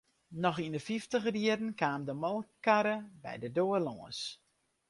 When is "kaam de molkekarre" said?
1.81-2.95